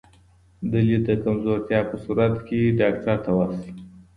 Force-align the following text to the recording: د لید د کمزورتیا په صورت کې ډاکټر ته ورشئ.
د 0.71 0.73
لید 0.87 1.03
د 1.09 1.11
کمزورتیا 1.23 1.79
په 1.89 1.95
صورت 2.03 2.33
کې 2.47 2.75
ډاکټر 2.79 3.17
ته 3.25 3.31
ورشئ. 3.37 3.71